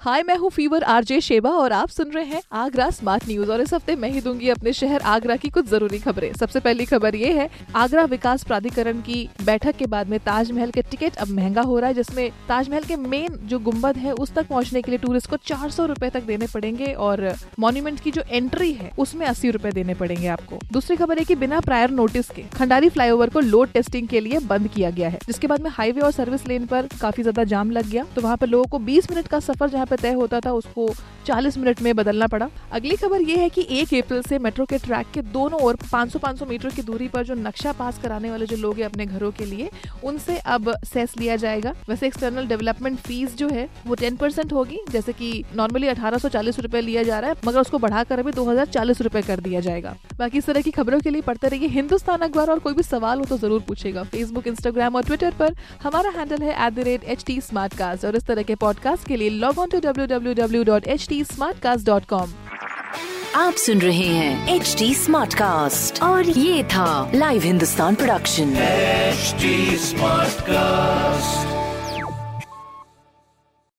हाय 0.00 0.22
मैं 0.22 0.34
हूँ 0.36 0.48
fever 0.50 0.82
RJ 0.84 1.20
Sheba 1.20 1.50
और 1.50 1.72
आप 1.72 1.88
सुन 1.88 2.10
रहे 2.10 2.24
हैं 2.24 2.40
आगरा 2.54 2.88
स्मार्ट 2.90 3.26
न्यूज़ 3.28 3.50
और 3.50 3.60
इस 3.60 3.72
हफ़्ते 3.74 3.94
मैं 3.96 4.08
ही 4.08 4.20
दूँगी 4.20 4.48
अपने 4.48 4.72
शहर 4.72 5.02
आगरा 5.02 5.36
की 5.36 5.48
कुछ 5.48 5.66
ज़रूरी 5.66 5.98
खबरें। 5.98 6.32
सबसे 6.32 6.60
पहली 6.60 6.84
खबर 6.84 7.14
ये 7.14 7.32
है, 7.32 7.48
आगरा 7.74 8.04
विकास 8.04 8.44
प्राधिकरण 8.44 9.00
की 9.00 9.28
बैठक 9.44 9.76
के 9.76 9.86
बाद 9.86 10.08
में 10.08 10.18
ताजमहल 10.20 10.70
के 10.70 10.82
टिकट 10.82 11.16
अब 11.16 11.28
महँगा 11.28 11.62
हो 11.62 11.78
रहा 11.78 11.88
है, 11.88 11.94
जिसमें 11.94 12.30
ताजमहल 12.48 12.84
के 12.84 12.96
मेन 12.98 13.38
जो 13.44 13.58
गुंबद 13.60 13.96
है, 13.96 14.12
उस 14.12 14.34
तक 14.34 14.46
पहुँचने 14.46 14.82
के 14.82 14.90
लिए 14.90 14.98
टूरिस्ट 14.98 15.30
को 15.30 15.36
चार 15.44 15.70
सौ 15.70 15.86
तक 15.94 16.22
देने 16.22 16.46
पड़ेंगे 16.46 16.92
और 17.00 17.24
मॉन्यूमेंट 17.58 18.00
की 18.00 18.10
जो 18.10 18.22
एंट्री 18.22 18.72
है, 18.72 18.92
उसमें 18.98 19.26
अस्सी 19.26 19.50
रूपए 19.50 19.72
देने 19.72 19.94
पड़ेंगे 19.94 20.28
आपको। 20.28 20.58
दूसरी 20.72 20.96
खबर 20.96 21.18
है 21.18 21.24
की 21.24 21.34
बिना 21.36 21.60
प्रायर 21.62 21.90
नोटिस 21.92 22.30
के 22.30 22.44
खंडारी 22.54 22.88
फ्लाईओवर 22.88 23.30
को 23.30 23.40
लोड 23.40 23.72
टेस्टिंग 23.72 24.08
के 24.08 24.20
लिए 24.20 24.38
बंद 24.46 24.68
किया 24.68 24.90
गया 24.92 25.08
है, 25.08 25.18
जिसके 25.26 25.46
बाद 25.46 25.62
में 25.62 25.70
हाईवे 25.72 26.00
और 26.00 26.12
सर्विस 26.12 26.46
लेन 26.48 26.66
पर 26.66 26.88
काफ़ी 27.00 27.22
ज़्यादा 27.22 27.44
जाम 27.46 27.70
लग 27.70 27.90
गया। 27.90 28.06
तो 28.14 28.22
वहाँ 28.22 28.36
पर 28.36 28.46
लोगों 28.46 28.66
को 28.66 28.78
बीस 28.86 29.10
मिनट 29.10 29.28
का 29.28 29.40
सफ़र 29.42 29.68
जहाँ 29.68 29.85
पे 29.86 29.96
तय 29.96 30.12
होता 30.12 30.40
था, 30.40 30.52
उसको 30.52 30.88
40 31.26 31.56
मिनट 31.58 31.80
में 31.82 31.94
बदलना 31.96 32.26
पड़ा। 32.26 32.48
अगली 32.72 32.96
खबर 32.96 33.20
ये 33.20 33.36
है 33.36 33.48
कि 33.48 33.66
एक 33.70 33.94
अप्रैल 33.94 34.22
से 34.22 34.38
मेट्रो 34.38 34.64
के 34.64 34.78
ट्रैक 34.78 35.06
के 35.14 35.22
दोनों 35.22 35.60
ओर 35.60 35.76
500-500 35.92 36.46
मीटर 36.48 36.70
की 36.70 36.82
दूरी 36.82 37.08
पर 37.08 37.24
जो 37.24 37.34
नक्शा 37.34 37.72
पास 37.72 37.98
कराने 38.02 38.30
वाले 38.30 38.46
जो 38.46 38.56
लोग 38.56 38.76
हैं 38.76 38.84
अपने 38.84 39.06
घरों 39.06 39.30
के 39.30 39.44
लिए, 39.44 39.70
उनसे 40.04 40.36
अब 40.38 40.72
सेस 40.84 41.16
लिया 41.18 41.36
जाएगा। 41.36 41.74
वैसे 41.88 42.06
एक्सटर्नल 42.06 42.46
डेवलपमेंट 42.46 42.98
फ़ीस 42.98 43.36
जो 43.36 43.48
है, 43.48 43.68
वो 43.86 43.94
टेन 43.94 44.16
परसेंट 44.16 44.52
होगी, 44.52 44.78
जैसे 44.90 45.12
की 45.12 45.44
नॉर्मली 45.56 45.88
अठारह 45.88 46.18
सौ 46.18 46.28
लिया 46.76 47.02
जा 47.02 47.18
रहा 47.18 47.30
है, 47.30 47.36
मगर 47.46 47.60
उसको 47.60 47.78
बढ़ाकर 47.78 48.18
अभी 48.18 48.32
दो 48.32 48.44
हज़ार 48.44 49.22
कर 49.22 49.40
दिया 49.40 49.60
जाएगा। 49.60 49.96
बाकी 50.18 50.38
इस 50.38 50.46
तरह 50.46 50.60
की 50.62 50.70
खबरों 50.70 51.00
के 51.00 51.10
लिए 51.10 51.22
पढ़ते 51.22 51.48
रहिए 51.48 51.68
हिंदुस्तान 51.68 52.20
अखबार 52.20 52.50
और 52.50 52.58
कोई 52.58 52.74
भी 52.74 52.82
सवाल 52.82 53.18
हो 53.18 53.24
तो 53.24 53.38
ज़रूर 53.38 53.60
पूछेगा। 53.68 54.02
फेसबुक 54.02 54.46
इंस्टाग्राम 54.46 54.96
और 54.96 55.02
ट्विटर 55.02 55.34
पर 55.38 55.54
हमारा 55.82 56.10
हैंडल 56.10 56.42
है 56.42 56.66
at 56.66 56.72
the 56.72 56.78
rate 56.78 57.04
H 57.04 57.24
T 57.26 57.38
और 58.06 58.16
इस 58.16 58.26
तरह 58.26 58.42
के 58.42 58.54
पॉडकास्ट 58.54 59.08
के 59.08 59.16
लिए 59.16 59.30
लॉग 59.30 59.58
ऑन 59.58 59.68
टू 59.68 59.80
डब्ल्यू 59.80 60.64
आप 63.36 63.54
सुन 63.54 63.78
रहे 63.78 64.06
हैं 64.06 64.54
एच 64.54 64.74
डी 64.78 64.94
स्मार्ट 64.94 65.34
कास्ट 65.34 66.02
और 66.02 66.28
ये 66.28 66.64
था 66.64 67.10
live 67.14 67.42
Hindustan 67.42 67.94
production 67.94 68.54
HD 69.16 69.50
Smartcast. 69.78 71.65